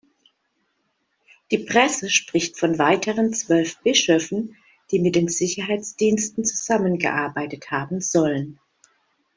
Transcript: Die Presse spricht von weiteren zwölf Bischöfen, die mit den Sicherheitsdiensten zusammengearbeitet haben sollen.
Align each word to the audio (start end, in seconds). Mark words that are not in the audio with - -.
Die 1.51 1.59
Presse 1.59 2.09
spricht 2.09 2.57
von 2.57 2.79
weiteren 2.79 3.35
zwölf 3.35 3.77
Bischöfen, 3.83 4.57
die 4.89 4.97
mit 4.97 5.13
den 5.15 5.27
Sicherheitsdiensten 5.27 6.43
zusammengearbeitet 6.43 7.69
haben 7.69 8.01
sollen. 8.01 8.59